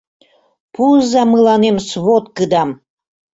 [0.73, 2.69] Пуыза мыланем сводкыдам!